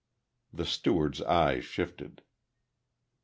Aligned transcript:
The 0.51 0.65
steward's 0.65 1.21
eyes 1.21 1.63
shifted. 1.63 2.23